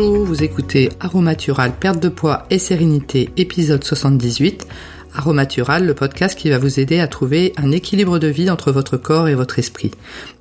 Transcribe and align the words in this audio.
Bonjour, 0.00 0.24
vous 0.24 0.42
écoutez 0.42 0.88
Aromatural, 0.98 1.74
perte 1.78 2.02
de 2.02 2.08
poids 2.08 2.46
et 2.48 2.58
sérénité, 2.58 3.28
épisode 3.36 3.84
78. 3.84 4.66
Aromatural, 5.12 5.84
le 5.84 5.92
podcast 5.92 6.38
qui 6.38 6.48
va 6.48 6.56
vous 6.56 6.80
aider 6.80 7.00
à 7.00 7.06
trouver 7.06 7.52
un 7.58 7.70
équilibre 7.70 8.18
de 8.18 8.26
vie 8.26 8.48
entre 8.48 8.72
votre 8.72 8.96
corps 8.96 9.28
et 9.28 9.34
votre 9.34 9.58
esprit. 9.58 9.90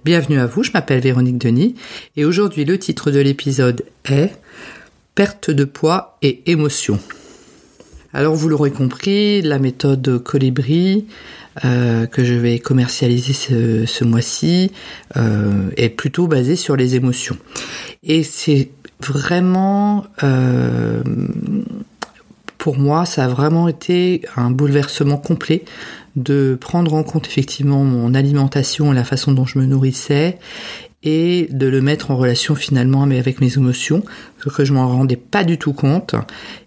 Bienvenue 0.05 0.39
à 0.39 0.45
vous, 0.45 0.63
je 0.63 0.71
m'appelle 0.71 1.01
Véronique 1.01 1.39
Denis 1.39 1.75
et 2.15 2.23
aujourd'hui 2.23 2.63
le 2.63 2.79
titre 2.79 3.11
de 3.11 3.19
l'épisode 3.19 3.83
est 4.05 4.31
Perte 5.13 5.51
de 5.51 5.65
poids 5.65 6.17
et 6.21 6.41
émotion. 6.49 6.97
Alors 8.13 8.35
vous 8.35 8.49
l'aurez 8.49 8.71
compris, 8.71 9.41
la 9.41 9.59
méthode 9.59 10.23
Colibri 10.23 11.05
euh, 11.65 12.05
que 12.07 12.23
je 12.23 12.33
vais 12.33 12.59
commercialiser 12.59 13.33
ce, 13.33 14.03
mois-ci 14.03 14.71
euh, 15.17 15.69
est 15.77 15.89
plutôt 15.89 16.27
basée 16.27 16.55
sur 16.55 16.75
les 16.75 16.95
émotions. 16.95 17.37
Et 18.01 18.23
c'est 18.23 18.69
vraiment, 18.99 20.05
euh, 20.23 21.03
pour 22.57 22.77
moi, 22.77 23.05
ça 23.05 23.25
a 23.25 23.27
vraiment 23.27 23.67
été 23.67 24.21
un 24.37 24.51
bouleversement 24.51 25.17
complet 25.17 25.65
de 26.15 26.57
prendre 26.59 26.93
en 26.93 27.03
compte 27.03 27.27
effectivement 27.27 27.83
mon 27.83 28.13
alimentation 28.13 28.91
et 28.91 28.95
la 28.95 29.03
façon 29.03 29.33
dont 29.33 29.45
je 29.45 29.59
me 29.59 29.65
nourrissais 29.65 30.37
et 31.01 31.47
de 31.51 31.67
le 31.67 31.81
mettre 31.81 32.11
en 32.11 32.17
relation 32.17 32.55
finalement 32.55 33.03
avec 33.03 33.39
mes 33.39 33.55
émotions, 33.55 34.03
parce 34.43 34.55
que 34.55 34.65
je 34.65 34.73
m'en 34.73 34.87
rendais 34.87 35.15
pas 35.15 35.45
du 35.45 35.57
tout 35.57 35.71
compte. 35.71 36.15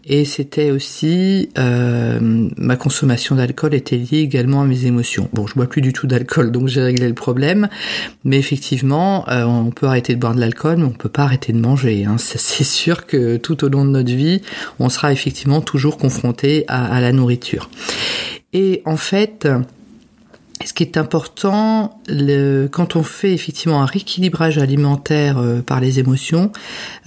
Et 0.05 0.25
c'était 0.25 0.71
aussi 0.71 1.51
euh, 1.59 2.19
ma 2.57 2.77
consommation 2.77 3.37
d'alcool 3.37 3.75
était 3.75 3.97
liée 3.97 4.21
également 4.21 4.63
à 4.63 4.65
mes 4.65 4.87
émotions. 4.87 5.29
Bon, 5.35 5.47
je 5.47 5.55
bois 5.55 5.67
plus 5.67 5.83
du 5.83 5.93
tout 5.93 6.07
d'alcool, 6.07 6.51
donc 6.51 6.69
j'ai 6.69 6.83
réglé 6.83 7.09
le 7.09 7.15
problème. 7.15 7.69
Mais 8.25 8.39
effectivement, 8.39 9.29
euh, 9.29 9.45
on 9.45 9.71
peut 9.71 9.87
arrêter 9.87 10.15
de 10.15 10.21
boire 10.21 10.35
de 10.35 10.41
l'alcool, 10.41 10.79
mais 10.79 10.85
on 10.85 10.91
peut 10.91 11.11
pas 11.11 11.25
arrêter 11.25 11.53
de 11.53 11.59
manger. 11.59 12.07
Hein. 12.07 12.17
C'est 12.19 12.65
sûr 12.65 13.07
que 13.07 13.37
tout 13.37 13.65
au 13.65 13.69
long 13.69 13.85
de 13.85 13.91
notre 13.91 14.13
vie, 14.13 14.41
on 14.79 14.89
sera 14.89 15.13
effectivement 15.13 15.61
toujours 15.61 15.99
confronté 15.99 16.65
à, 16.69 16.87
à 16.87 17.01
la 17.03 17.13
nourriture. 17.13 17.69
Et 18.55 18.83
en 18.87 18.97
fait, 18.97 19.47
ce 20.65 20.73
qui 20.73 20.83
est 20.83 20.97
important, 20.97 22.01
le, 22.09 22.67
quand 22.67 22.97
on 22.97 23.03
fait 23.03 23.33
effectivement 23.33 23.83
un 23.83 23.87
rééquilibrage 23.87 24.59
alimentaire 24.59 25.39
euh, 25.39 25.61
par 25.61 25.81
les 25.81 25.99
émotions, 25.99 26.53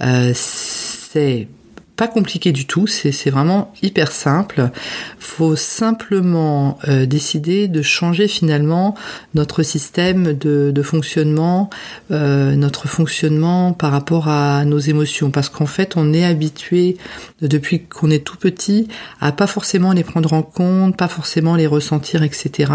euh, 0.00 0.32
c'est 0.34 1.48
pas 1.96 2.08
compliqué 2.08 2.52
du 2.52 2.66
tout, 2.66 2.86
c'est 2.86 3.30
vraiment 3.30 3.72
hyper 3.82 4.12
simple. 4.12 4.70
Faut 5.18 5.56
simplement 5.56 6.78
euh, 6.88 7.06
décider 7.06 7.68
de 7.68 7.80
changer 7.80 8.28
finalement 8.28 8.94
notre 9.34 9.62
système 9.62 10.34
de, 10.34 10.82
fonctionnement, 10.82 11.70
euh, 12.10 12.54
notre 12.54 12.86
fonctionnement 12.86 13.72
par 13.72 13.92
rapport 13.92 14.28
à 14.28 14.64
nos 14.66 14.78
émotions, 14.78 15.30
parce 15.30 15.48
qu'en 15.48 15.66
fait 15.66 15.96
on 15.96 16.12
est 16.12 16.24
habitué 16.24 16.98
depuis 17.40 17.84
qu'on 17.84 18.10
est 18.10 18.24
tout 18.24 18.36
petit 18.36 18.88
à 19.20 19.32
pas 19.32 19.46
forcément 19.46 19.92
les 19.92 20.04
prendre 20.04 20.34
en 20.34 20.42
compte, 20.42 20.96
pas 20.96 21.08
forcément 21.08 21.56
les 21.56 21.66
ressentir, 21.66 22.22
etc. 22.22 22.72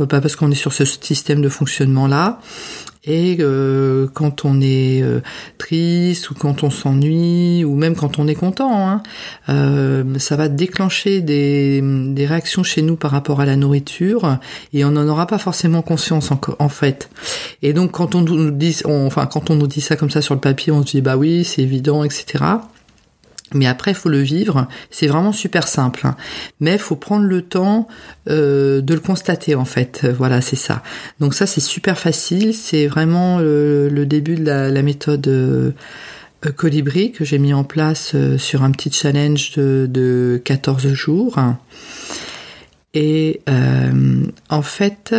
Euh, 0.00 0.06
pas 0.06 0.22
parce 0.22 0.36
qu'on 0.36 0.50
est 0.50 0.54
sur 0.54 0.72
ce 0.72 0.86
système 0.86 1.42
de 1.42 1.50
fonctionnement 1.50 2.06
là. 2.06 2.40
Et 3.04 3.36
euh, 3.40 4.06
quand 4.12 4.44
on 4.44 4.60
est 4.60 5.02
euh, 5.02 5.20
triste 5.56 6.30
ou 6.30 6.34
quand 6.34 6.62
on 6.62 6.70
s'ennuie 6.70 7.64
ou 7.64 7.74
même 7.74 7.94
quand 7.94 8.18
on 8.18 8.26
est 8.26 8.34
content, 8.34 8.88
hein, 8.88 9.02
euh, 9.48 10.18
ça 10.18 10.36
va 10.36 10.48
déclencher 10.48 11.20
des, 11.20 11.80
des, 11.82 12.26
réactions 12.26 12.62
chez 12.62 12.82
nous 12.82 12.96
par 12.96 13.10
rapport 13.10 13.40
à 13.40 13.46
la 13.46 13.56
nourriture 13.56 14.38
et 14.72 14.84
on 14.84 14.90
n'en 14.90 15.06
aura 15.08 15.26
pas 15.26 15.38
forcément 15.38 15.82
conscience 15.82 16.30
en, 16.58 16.68
fait. 16.68 17.08
Et 17.62 17.72
donc 17.72 17.92
quand 17.92 18.14
on 18.14 18.22
nous 18.22 18.50
dit, 18.50 18.76
enfin 18.84 19.26
quand 19.26 19.50
on 19.50 19.54
nous 19.54 19.68
dit 19.68 19.80
ça 19.80 19.96
comme 19.96 20.10
ça 20.10 20.20
sur 20.20 20.34
le 20.34 20.40
papier, 20.40 20.72
on 20.72 20.84
se 20.84 20.92
dit 20.92 21.00
bah 21.00 21.16
oui 21.16 21.44
c'est 21.44 21.62
évident, 21.62 22.04
etc. 22.04 22.44
Mais 23.54 23.66
après, 23.66 23.94
faut 23.94 24.08
le 24.08 24.20
vivre. 24.20 24.68
C'est 24.90 25.06
vraiment 25.06 25.32
super 25.32 25.68
simple. 25.68 26.06
Hein. 26.06 26.16
Mais 26.60 26.78
faut 26.78 26.96
prendre 26.96 27.24
le 27.24 27.42
temps 27.42 27.88
euh, 28.28 28.80
de 28.80 28.94
le 28.94 29.00
constater, 29.00 29.54
en 29.54 29.64
fait. 29.64 30.06
Voilà, 30.06 30.40
c'est 30.40 30.56
ça. 30.56 30.82
Donc 31.20 31.34
ça, 31.34 31.46
c'est 31.46 31.60
super 31.60 31.98
facile. 31.98 32.54
C'est 32.54 32.86
vraiment 32.86 33.38
le, 33.38 34.04
début 34.04 34.36
de 34.36 34.44
la, 34.44 34.82
méthode 34.82 35.26
euh, 35.28 35.72
Colibri 36.56 37.12
que 37.12 37.24
j'ai 37.24 37.38
mis 37.38 37.54
en 37.54 37.64
place 37.64 38.12
euh, 38.14 38.38
sur 38.38 38.62
un 38.62 38.70
petit 38.70 38.92
challenge 38.92 39.52
de, 39.56 39.86
de 39.90 40.40
14 40.44 40.88
jours. 40.92 41.36
Et 42.94 43.42
en 44.48 44.62
fait, 44.62 45.14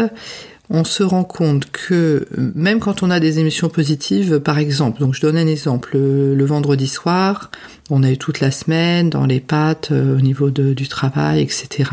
on 0.71 0.83
se 0.83 1.01
rend 1.01 1.23
compte 1.23 1.71
que 1.71 2.27
même 2.37 2.79
quand 2.79 3.01
on 3.01 3.09
a 3.09 3.19
des 3.19 3.39
émotions 3.39 3.69
positives, 3.69 4.39
par 4.39 4.59
exemple, 4.59 4.99
donc 4.99 5.15
je 5.15 5.21
donne 5.21 5.35
un 5.35 5.47
exemple, 5.47 5.97
le, 5.97 6.45
vendredi 6.45 6.87
soir, 6.87 7.49
on 7.89 8.03
a 8.03 8.11
eu 8.11 8.17
toute 8.17 8.39
la 8.39 8.51
semaine 8.51 9.09
dans 9.09 9.25
les 9.25 9.39
pattes 9.39 9.89
euh, 9.91 10.17
au 10.17 10.21
niveau 10.21 10.51
du 10.51 10.87
travail, 10.87 11.41
etc. 11.41 11.89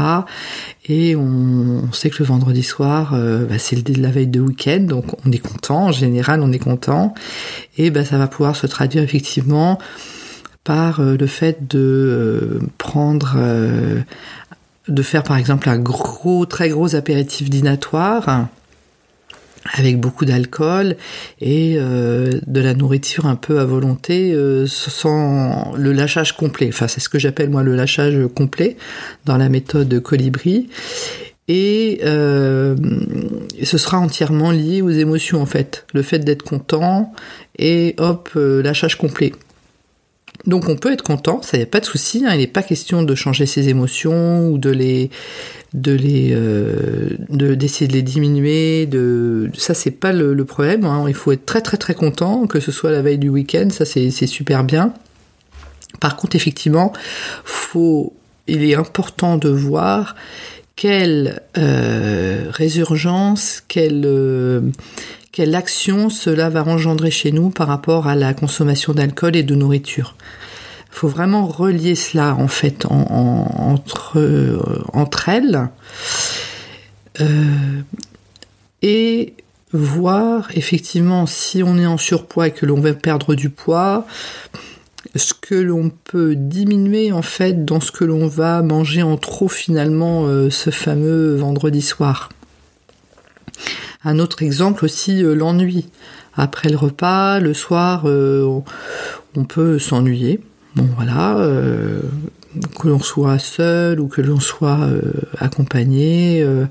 Et 0.88 1.16
on, 1.16 1.90
sait 1.92 2.10
que 2.10 2.16
le 2.18 2.26
vendredi 2.26 2.62
soir, 2.62 3.14
euh, 3.14 3.46
bah, 3.46 3.58
c'est 3.58 3.88
la 3.96 4.10
veille 4.10 4.26
de 4.26 4.40
week-end, 4.40 4.80
donc 4.80 5.06
on 5.24 5.32
est 5.32 5.38
content, 5.38 5.86
en 5.86 5.92
général 5.92 6.42
on 6.42 6.52
est 6.52 6.58
content, 6.58 7.14
et 7.78 7.90
bah, 7.90 8.04
ça 8.04 8.18
va 8.18 8.28
pouvoir 8.28 8.56
se 8.56 8.66
traduire 8.66 9.02
effectivement 9.02 9.78
par 10.64 11.00
euh, 11.00 11.16
le 11.16 11.26
fait 11.26 11.66
de 11.66 12.60
prendre 12.76 13.38
de 14.88 15.02
faire 15.02 15.22
par 15.22 15.36
exemple 15.36 15.68
un 15.68 15.78
gros, 15.78 16.46
très 16.46 16.68
gros 16.68 16.94
apéritif 16.94 17.50
dînatoire 17.50 18.48
avec 19.74 19.98
beaucoup 19.98 20.24
d'alcool 20.24 20.96
et 21.40 21.76
euh, 21.78 22.32
de 22.46 22.60
la 22.60 22.74
nourriture 22.74 23.26
un 23.26 23.36
peu 23.36 23.58
à 23.58 23.64
volonté 23.64 24.32
euh, 24.32 24.66
sans 24.66 25.74
le 25.76 25.92
lâchage 25.92 26.36
complet. 26.36 26.68
Enfin, 26.68 26.88
c'est 26.88 27.00
ce 27.00 27.08
que 27.08 27.18
j'appelle 27.18 27.50
moi 27.50 27.62
le 27.62 27.74
lâchage 27.74 28.18
complet 28.34 28.76
dans 29.24 29.36
la 29.36 29.48
méthode 29.48 30.00
Colibri. 30.00 30.68
Et 31.48 32.00
euh, 32.04 32.74
ce 33.62 33.78
sera 33.78 33.98
entièrement 33.98 34.50
lié 34.50 34.82
aux 34.82 34.90
émotions 34.90 35.40
en 35.40 35.46
fait. 35.46 35.86
Le 35.94 36.02
fait 36.02 36.18
d'être 36.18 36.42
content 36.42 37.12
et 37.58 37.94
hop, 37.98 38.30
lâchage 38.34 38.98
complet. 38.98 39.32
Donc 40.46 40.68
on 40.68 40.76
peut 40.76 40.92
être 40.92 41.02
content, 41.02 41.42
ça 41.42 41.58
y 41.58 41.62
a 41.62 41.66
pas 41.66 41.80
de 41.80 41.84
souci. 41.84 42.24
Hein, 42.24 42.32
il 42.34 42.38
n'est 42.38 42.46
pas 42.46 42.62
question 42.62 43.02
de 43.02 43.14
changer 43.14 43.46
ses 43.46 43.68
émotions 43.68 44.48
ou 44.48 44.58
de 44.58 44.70
les 44.70 45.10
de 45.74 45.98
euh, 46.00 47.10
d'essayer 47.28 47.86
de 47.86 47.92
les 47.92 48.02
diminuer 48.02 48.86
de 48.86 49.50
ça 49.56 49.74
c'est 49.74 49.90
pas 49.90 50.12
le, 50.12 50.44
problème 50.44 50.84
hein. 50.84 51.04
il 51.08 51.14
faut 51.14 51.32
être 51.32 51.44
très 51.44 51.60
très 51.60 51.76
très 51.76 51.94
content 51.94 52.46
que 52.46 52.60
ce 52.60 52.72
soit 52.72 52.90
la 52.90 53.02
veille 53.02 53.18
du 53.18 53.28
week-end 53.28 53.68
ça 53.70 53.84
c'est 53.84 54.10
super 54.10 54.64
bien 54.64 54.94
par 56.00 56.16
contre 56.16 56.36
effectivement 56.36 56.92
il 58.46 58.64
est 58.64 58.74
important 58.74 59.36
de 59.36 59.50
voir 59.50 60.14
quelle 60.76 61.42
euh, 61.58 62.46
résurgence 62.50 63.62
quelle 63.68 64.04
euh, 64.06 64.60
quelle 65.36 65.54
action 65.54 66.08
cela 66.08 66.48
va 66.48 66.64
engendrer 66.64 67.10
chez 67.10 67.30
nous 67.30 67.50
par 67.50 67.68
rapport 67.68 68.06
à 68.06 68.14
la 68.14 68.32
consommation 68.32 68.94
d'alcool 68.94 69.36
et 69.36 69.42
de 69.42 69.54
nourriture 69.54 70.16
faut 70.90 71.08
vraiment 71.08 71.46
relier 71.46 71.94
cela 71.94 72.34
en 72.36 72.48
fait 72.48 72.86
entre, 72.86 74.18
euh, 74.18 74.82
entre 74.94 75.28
elles 75.28 75.68
euh, 77.20 77.82
et 78.80 79.34
voir 79.74 80.48
effectivement 80.54 81.26
si 81.26 81.62
on 81.62 81.76
est 81.76 81.84
en 81.84 81.98
surpoids 81.98 82.46
et 82.46 82.52
que 82.52 82.64
l'on 82.64 82.80
veut 82.80 82.94
perdre 82.94 83.34
du 83.34 83.50
poids, 83.50 84.06
ce 85.14 85.34
que 85.34 85.54
l'on 85.54 85.90
peut 85.90 86.34
diminuer 86.34 87.12
en 87.12 87.20
fait 87.20 87.66
dans 87.66 87.80
ce 87.80 87.92
que 87.92 88.04
l'on 88.04 88.26
va 88.26 88.62
manger 88.62 89.02
en 89.02 89.18
trop 89.18 89.48
finalement 89.48 90.24
euh, 90.24 90.48
ce 90.48 90.70
fameux 90.70 91.36
vendredi 91.36 91.82
soir. 91.82 92.30
Un 94.06 94.18
autre 94.18 94.42
exemple 94.42 94.86
aussi, 94.86 95.20
l'ennui. 95.22 95.88
Après 96.34 96.70
le 96.70 96.76
repas, 96.76 97.40
le 97.40 97.52
soir, 97.52 98.06
on 98.06 99.44
peut 99.44 99.78
s'ennuyer. 99.78 100.40
Bon 100.76 100.86
voilà, 100.94 101.38
euh, 101.38 102.02
que 102.78 102.88
l'on 102.88 102.98
soit 102.98 103.38
seul 103.38 103.98
ou 103.98 104.08
que 104.08 104.20
l'on 104.20 104.40
soit 104.40 104.80
euh, 104.82 105.00
accompagné, 105.38 106.42
euh, 106.42 106.66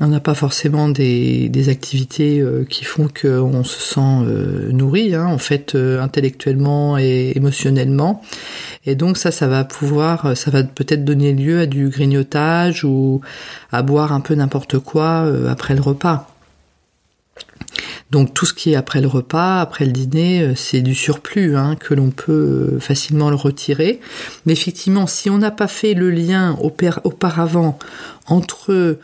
on 0.00 0.06
n'a 0.06 0.20
pas 0.20 0.32
forcément 0.32 0.88
des, 0.88 1.68
activités 1.68 2.42
qui 2.70 2.84
font 2.84 3.08
qu'on 3.08 3.62
se 3.64 3.80
sent 3.80 4.72
nourri, 4.72 5.14
hein, 5.14 5.26
en 5.26 5.38
fait, 5.38 5.74
intellectuellement 5.74 6.96
et 6.98 7.32
émotionnellement. 7.34 8.22
Et 8.84 8.94
donc 8.94 9.16
ça, 9.16 9.30
ça 9.30 9.48
va 9.48 9.64
pouvoir, 9.64 10.36
ça 10.36 10.50
va 10.50 10.62
peut-être 10.62 11.04
donner 11.04 11.32
lieu 11.32 11.60
à 11.60 11.66
du 11.66 11.88
grignotage 11.88 12.84
ou 12.84 13.22
à 13.72 13.82
boire 13.82 14.12
un 14.12 14.20
peu 14.20 14.34
n'importe 14.34 14.78
quoi 14.78 15.26
après 15.48 15.74
le 15.74 15.80
repas. 15.80 16.35
Donc 18.10 18.34
tout 18.34 18.46
ce 18.46 18.54
qui 18.54 18.72
est 18.72 18.76
après 18.76 19.00
le 19.00 19.08
repas, 19.08 19.60
après 19.60 19.84
le 19.84 19.92
dîner, 19.92 20.42
euh, 20.42 20.54
c'est 20.54 20.80
du 20.80 20.94
surplus 20.94 21.56
hein, 21.56 21.74
que 21.74 21.92
l'on 21.92 22.10
peut 22.10 22.74
euh, 22.74 22.80
facilement 22.80 23.30
le 23.30 23.36
retirer. 23.36 24.00
Mais 24.44 24.52
effectivement, 24.52 25.06
si 25.06 25.28
on 25.28 25.38
n'a 25.38 25.50
pas 25.50 25.66
fait 25.66 25.94
le 25.94 26.10
lien 26.10 26.56
auparavant 26.60 27.78
entre 28.28 28.72
euh, 28.72 29.00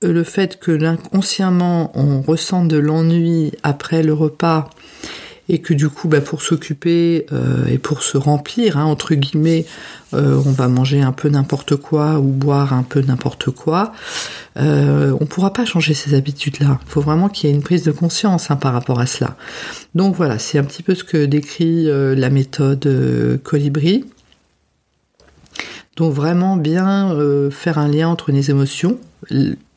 le 0.00 0.24
fait 0.24 0.58
que 0.58 0.82
inconsciemment 0.82 1.92
on 1.94 2.22
ressent 2.22 2.64
de 2.64 2.76
l'ennui 2.76 3.52
après 3.62 4.02
le 4.02 4.14
repas 4.14 4.70
et 5.48 5.58
que 5.58 5.74
du 5.74 5.88
coup, 5.88 6.08
bah, 6.08 6.20
pour 6.20 6.42
s'occuper 6.42 7.26
euh, 7.32 7.66
et 7.66 7.78
pour 7.78 8.02
se 8.02 8.16
remplir, 8.16 8.78
hein, 8.78 8.84
entre 8.84 9.14
guillemets, 9.14 9.66
euh, 10.14 10.40
on 10.46 10.52
va 10.52 10.68
manger 10.68 11.02
un 11.02 11.12
peu 11.12 11.28
n'importe 11.28 11.76
quoi 11.76 12.18
ou 12.18 12.28
boire 12.28 12.72
un 12.72 12.84
peu 12.84 13.00
n'importe 13.00 13.50
quoi, 13.50 13.92
euh, 14.56 15.16
on 15.20 15.24
ne 15.24 15.28
pourra 15.28 15.52
pas 15.52 15.64
changer 15.64 15.94
ces 15.94 16.14
habitudes-là. 16.14 16.78
Il 16.86 16.90
faut 16.90 17.00
vraiment 17.00 17.28
qu'il 17.28 17.50
y 17.50 17.52
ait 17.52 17.56
une 17.56 17.62
prise 17.62 17.82
de 17.82 17.92
conscience 17.92 18.50
hein, 18.50 18.56
par 18.56 18.72
rapport 18.72 19.00
à 19.00 19.06
cela. 19.06 19.36
Donc 19.94 20.14
voilà, 20.14 20.38
c'est 20.38 20.58
un 20.58 20.64
petit 20.64 20.82
peu 20.82 20.94
ce 20.94 21.04
que 21.04 21.24
décrit 21.24 21.86
la 21.86 22.30
méthode 22.30 23.40
Colibri. 23.42 24.04
Donc 25.96 26.14
vraiment 26.14 26.56
bien 26.56 27.14
faire 27.50 27.78
un 27.78 27.88
lien 27.88 28.08
entre 28.08 28.32
les 28.32 28.50
émotions 28.50 28.98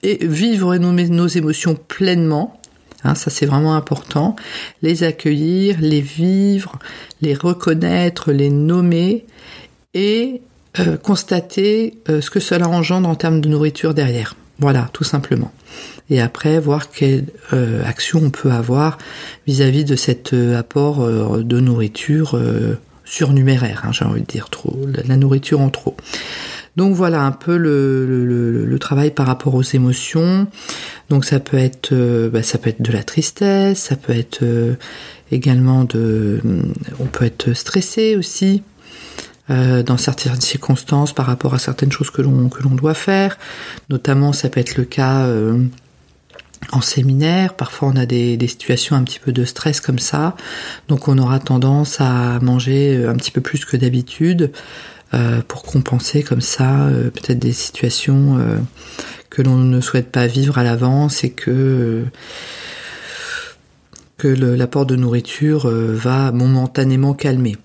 et 0.04 0.26
vivre 0.26 0.76
nos 0.78 1.28
émotions 1.28 1.76
pleinement 1.76 2.60
Hein, 3.06 3.16
ça 3.16 3.30
c'est 3.30 3.46
vraiment 3.46 3.76
important. 3.76 4.36
Les 4.82 5.04
accueillir, 5.04 5.78
les 5.80 6.02
vivre, 6.02 6.80
les 7.22 7.36
reconnaître, 7.36 8.32
les 8.32 8.50
nommer 8.50 9.26
et 9.94 10.42
euh, 10.80 10.98
constater 10.98 12.00
euh, 12.10 12.20
ce 12.20 12.30
que 12.30 12.40
cela 12.40 12.68
engendre 12.68 13.08
en 13.08 13.16
termes 13.16 13.42
de 13.42 13.48
nourriture 13.48 13.94
derrière. 13.94 14.36
Voilà, 14.60 14.90
tout 14.92 15.04
simplement. 15.04 15.52
Et 16.10 16.22
après, 16.22 16.60
voir 16.60 16.90
quelle 16.90 17.26
euh, 17.54 17.84
action 17.86 18.22
on 18.24 18.30
peut 18.30 18.52
avoir 18.52 18.98
vis-à-vis 19.48 19.86
de 19.86 19.96
cet 19.96 20.34
apport 20.34 21.06
de 21.08 21.60
nourriture 21.60 22.40
surnuméraire, 23.04 23.84
hein, 23.86 23.92
j'ai 23.92 24.06
envie 24.06 24.22
de 24.22 24.26
dire 24.26 24.50
trop, 24.50 24.78
la 25.08 25.18
nourriture 25.18 25.62
en 25.62 25.70
trop. 25.70 25.96
Donc 26.76 26.94
voilà 26.94 27.22
un 27.22 27.32
peu 27.32 27.58
le, 27.58 28.78
travail 28.80 29.12
par 29.12 29.26
rapport 29.26 29.56
aux 29.56 29.64
émotions. 29.64 30.48
Donc 31.10 31.26
ça 31.26 31.40
peut 31.40 31.58
être, 31.58 31.94
euh, 31.94 32.30
bah, 32.30 32.44
ça 32.44 32.58
peut 32.58 32.70
être 32.70 32.82
de 32.82 32.92
la 32.92 33.04
tristesse, 33.04 33.80
ça 33.80 33.96
peut 33.96 34.14
être 34.14 34.44
euh, 34.44 34.76
également 35.32 35.86
de, 35.86 36.42
on 37.00 37.06
peut 37.06 37.26
être 37.26 37.54
stressé 37.54 38.16
aussi. 38.16 38.64
Euh, 39.52 39.84
dans 39.84 39.98
certaines 39.98 40.42
circonstances 40.42 41.14
par 41.14 41.28
rapport 41.28 41.54
à 41.54 41.60
certaines 41.60 41.92
choses 41.92 42.10
que 42.10 42.24
l'on 42.24 42.50
que 42.50 42.64
l'on 42.64 42.74
doit 42.74 42.96
faire, 42.96 43.38
notamment 43.90 44.34
ça 44.34 44.50
peut 44.50 44.60
être 44.60 44.76
le 44.76 44.86
cas 44.86 45.30
en 46.72 46.82
séminaire, 46.82 47.54
parfois 47.54 47.90
on 47.90 47.96
a 47.96 48.08
des, 48.08 48.40
situations 48.48 48.96
un 48.96 49.04
petit 49.04 49.20
peu 49.20 49.32
de 49.32 49.46
stress 49.46 49.82
comme 49.82 50.00
ça, 50.00 50.36
donc 50.88 51.08
on 51.08 51.20
aura 51.20 51.40
tendance 51.40 52.02
à 52.02 52.40
manger 52.40 53.06
un 53.06 53.14
petit 53.14 53.30
peu 53.30 53.40
plus 53.40 53.66
que 53.66 53.78
d'habitude, 53.78 54.52
euh, 55.16 55.42
pour 55.48 55.64
compenser 55.64 56.24
comme 56.24 56.42
ça 56.42 56.88
euh, 56.88 57.10
peut-être 57.10 57.40
des 57.40 57.54
situations 57.54 58.38
euh, 58.38 58.58
que 59.30 59.42
l'on 59.42 59.56
ne 59.56 59.80
souhaite 59.80 60.12
pas 60.12 60.28
vivre 60.28 60.58
à 60.58 60.64
l'avance 60.64 61.24
et 61.24 61.30
que 61.30 62.04
que 64.18 64.28
l'apport 64.28 64.86
de 64.86 64.96
nourriture 64.96 65.68
va 65.68 66.32
momentanément 66.32 67.14
calmer. 67.14 67.58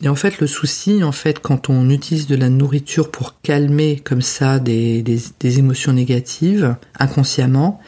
Et 0.00 0.08
en 0.08 0.14
fait, 0.14 0.38
le 0.38 0.46
souci, 0.46 1.02
en 1.02 1.10
fait, 1.10 1.40
quand 1.40 1.68
on 1.70 1.90
utilise 1.90 2.28
de 2.28 2.36
la 2.36 2.48
nourriture 2.48 3.10
pour 3.10 3.40
calmer 3.42 4.00
comme 4.04 4.22
ça 4.22 4.60
des, 4.60 5.02
des, 5.02 5.20
des 5.40 5.58
émotions 5.58 5.92
négatives 5.92 6.76
inconsciemment, 7.00 7.80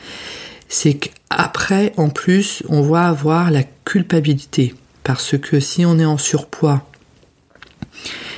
c'est 0.68 0.94
qu'après, 0.94 1.92
en 1.96 2.08
plus, 2.08 2.64
on 2.68 2.82
va 2.82 3.06
avoir 3.06 3.52
la 3.52 3.62
culpabilité. 3.84 4.74
Parce 5.04 5.38
que 5.38 5.60
si 5.60 5.86
on 5.86 6.00
est 6.00 6.04
en 6.04 6.18
surpoids 6.18 6.84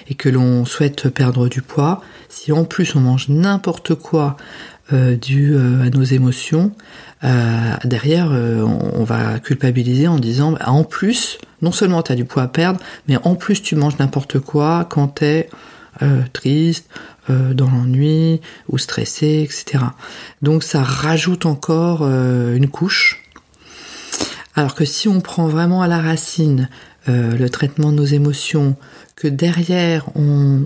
et 0.08 0.14
que 0.14 0.28
l'on 0.28 0.64
souhaite 0.64 1.08
perdre 1.08 1.48
du 1.48 1.62
poids, 1.62 2.02
si 2.28 2.52
en 2.52 2.64
plus 2.64 2.96
on 2.96 3.00
mange 3.00 3.28
n'importe 3.28 3.94
quoi 3.94 4.36
euh, 4.92 5.16
dû 5.16 5.54
euh, 5.54 5.86
à 5.86 5.90
nos 5.90 6.02
émotions, 6.02 6.72
euh, 7.24 7.74
derrière 7.84 8.30
on, 8.30 9.04
va 9.04 9.38
culpabiliser 9.38 10.08
en 10.08 10.18
disant 10.18 10.52
bah, 10.52 10.70
en 10.70 10.82
plus, 10.82 11.38
non 11.62 11.72
seulement 11.72 12.02
tu 12.02 12.12
as 12.12 12.16
du 12.16 12.24
poids 12.24 12.42
à 12.42 12.48
perdre, 12.48 12.80
mais 13.06 13.16
en 13.22 13.36
plus 13.36 13.62
tu 13.62 13.76
manges 13.76 13.98
n'importe 13.98 14.40
quoi 14.40 14.86
quand 14.90 15.16
tu 15.16 15.24
es 15.24 15.48
triste, 16.32 16.88
dans 17.28 17.70
l'ennui 17.70 18.40
ou 18.68 18.78
stressé, 18.78 19.42
etc. 19.44 19.84
Donc 20.40 20.64
ça 20.64 20.82
rajoute 20.82 21.46
encore 21.46 22.02
une 22.02 22.68
couche. 22.68 23.22
Alors 24.56 24.74
que 24.74 24.84
si 24.84 25.06
on 25.06 25.20
prend 25.20 25.46
vraiment 25.46 25.82
à 25.82 25.86
la 25.86 26.00
racine 26.00 26.68
le 27.06 27.48
traitement 27.48 27.90
de 27.90 27.96
nos 27.96 28.04
émotions, 28.04 28.76
que 29.16 29.28
derrière 29.28 30.06
on, 30.16 30.64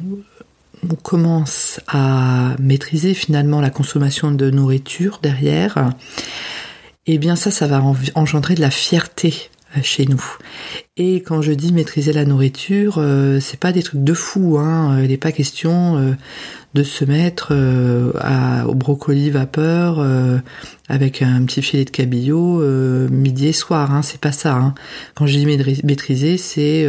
commence 1.03 1.81
à 1.89 2.55
maîtriser 2.61 3.15
finalement 3.15 3.61
la 3.61 3.71
consommation 3.71 4.31
de 4.31 4.51
nourriture 4.51 5.19
derrière, 5.23 5.91
eh 7.07 7.19
bien 7.19 7.35
ça, 7.35 7.51
ça 7.51 7.67
va 7.67 7.83
engendrer 8.15 8.55
de 8.55 8.61
la 8.61 8.71
fierté 8.71 9.35
euh, 9.35 9.56
chez 9.83 10.07
nous. 10.07 10.23
Et 10.97 11.17
quand 11.17 11.43
je 11.43 11.53
dis 11.53 11.73
maîtriser 11.73 12.13
la 12.13 12.25
nourriture, 12.25 12.97
euh, 12.99 13.41
c'est 13.41 13.61
pas 13.61 13.73
des 13.73 13.83
trucs 13.83 14.03
de 14.03 14.15
fou, 14.15 14.59
hein. 14.59 15.01
Il 15.03 15.09
n'est 15.09 15.17
pas 15.17 15.33
question 15.33 15.97
euh, 15.97 16.13
de 16.75 16.83
se 16.83 17.05
mettre 17.05 17.55
au 18.67 18.75
brocoli 18.75 19.31
vapeur 19.31 20.07
avec 20.91 21.23
un 21.23 21.43
petit 21.45 21.63
filet 21.63 21.87
de 21.87 21.91
cabillaud 21.91 22.61
midi 23.09 23.47
et 23.47 23.53
soir. 23.55 23.93
Hein. 23.93 24.03
C'est 24.03 24.21
pas 24.21 24.33
ça. 24.33 24.55
Hein. 24.57 24.75
Quand 25.15 25.27
je 25.27 25.39
dis 25.39 25.47
maîtriser, 25.47 26.37
c'est 26.37 26.87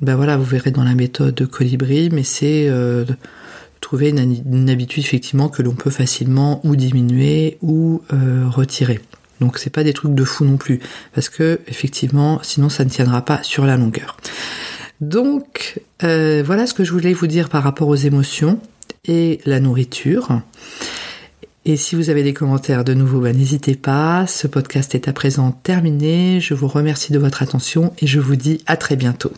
ben 0.00 0.16
voilà, 0.16 0.36
vous 0.36 0.44
verrez 0.44 0.70
dans 0.70 0.84
la 0.84 0.94
méthode 0.94 1.46
colibri, 1.46 2.10
mais 2.10 2.24
c'est 2.24 2.68
euh, 2.68 3.04
trouver 3.80 4.10
une, 4.10 4.68
habitude 4.68 5.02
effectivement 5.02 5.48
que 5.48 5.62
l'on 5.62 5.74
peut 5.74 5.90
facilement 5.90 6.60
ou 6.64 6.76
diminuer 6.76 7.58
ou 7.62 8.02
euh, 8.12 8.44
retirer. 8.48 9.00
Donc 9.40 9.58
c'est 9.58 9.70
pas 9.70 9.84
des 9.84 9.92
trucs 9.92 10.14
de 10.14 10.24
fou 10.24 10.44
non 10.44 10.56
plus, 10.56 10.80
parce 11.14 11.28
que 11.28 11.60
effectivement, 11.66 12.40
sinon 12.42 12.68
ça 12.68 12.84
ne 12.84 12.90
tiendra 12.90 13.24
pas 13.24 13.42
sur 13.42 13.66
la 13.66 13.76
longueur. 13.76 14.16
Donc 15.00 15.80
euh, 16.02 16.42
voilà 16.44 16.66
ce 16.66 16.74
que 16.74 16.84
je 16.84 16.92
voulais 16.92 17.12
vous 17.12 17.26
dire 17.26 17.48
par 17.48 17.62
rapport 17.62 17.88
aux 17.88 17.96
émotions 17.96 18.60
et 19.06 19.40
la 19.44 19.60
nourriture. 19.60 20.40
Et 21.66 21.76
si 21.76 21.96
vous 21.96 22.10
avez 22.10 22.22
des 22.22 22.34
commentaires 22.34 22.84
de 22.84 22.92
nouveau, 22.92 23.20
ben, 23.20 23.34
n'hésitez 23.34 23.74
pas. 23.74 24.26
Ce 24.26 24.46
podcast 24.46 24.94
est 24.94 25.08
à 25.08 25.14
présent 25.14 25.50
terminé. 25.50 26.38
Je 26.40 26.52
vous 26.52 26.68
remercie 26.68 27.12
de 27.12 27.18
votre 27.18 27.42
attention 27.42 27.94
et 28.00 28.06
je 28.06 28.20
vous 28.20 28.36
dis 28.36 28.62
à 28.66 28.76
très 28.76 28.96
bientôt. 28.96 29.32